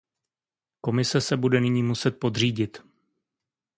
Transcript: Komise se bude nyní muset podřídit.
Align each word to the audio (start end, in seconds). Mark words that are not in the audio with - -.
Komise 0.81 1.21
se 1.21 1.37
bude 1.37 1.61
nyní 1.61 1.83
muset 1.83 2.11
podřídit. 2.19 2.81